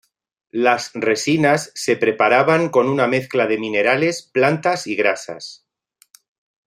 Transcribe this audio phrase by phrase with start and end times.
[0.55, 5.67] Las resinas se preparaban con una mezcla de minerales, plantas y grasas.